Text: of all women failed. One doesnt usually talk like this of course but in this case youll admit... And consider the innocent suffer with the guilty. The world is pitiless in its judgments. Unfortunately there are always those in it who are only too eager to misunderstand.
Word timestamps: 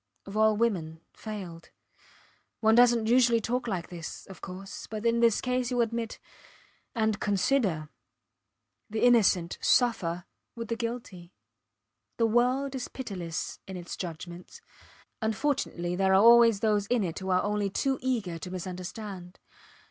of 0.25 0.35
all 0.35 0.57
women 0.57 0.99
failed. 1.13 1.69
One 2.59 2.73
doesnt 2.73 3.07
usually 3.07 3.39
talk 3.39 3.67
like 3.67 3.89
this 3.89 4.25
of 4.25 4.41
course 4.41 4.87
but 4.87 5.05
in 5.05 5.19
this 5.19 5.41
case 5.41 5.69
youll 5.69 5.81
admit... 5.83 6.17
And 6.95 7.19
consider 7.19 7.87
the 8.89 9.03
innocent 9.03 9.59
suffer 9.61 10.25
with 10.55 10.69
the 10.69 10.75
guilty. 10.75 11.33
The 12.17 12.25
world 12.25 12.73
is 12.73 12.87
pitiless 12.87 13.59
in 13.67 13.77
its 13.77 13.95
judgments. 13.95 14.59
Unfortunately 15.21 15.95
there 15.95 16.13
are 16.13 16.23
always 16.23 16.61
those 16.61 16.87
in 16.87 17.03
it 17.03 17.19
who 17.19 17.29
are 17.29 17.43
only 17.43 17.69
too 17.69 17.99
eager 18.01 18.39
to 18.39 18.49
misunderstand. 18.49 19.37